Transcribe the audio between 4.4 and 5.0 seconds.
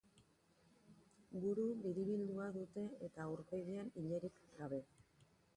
gabe.